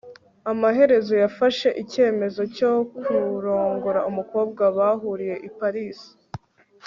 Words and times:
amaherezo 0.51 1.13
yafashe 1.23 1.67
icyemezo 1.83 2.41
cyo 2.55 2.71
kurongora 2.97 3.99
umukobwa 4.09 4.63
bahuriye 4.77 5.35
i 5.47 5.49
paris 5.57 5.99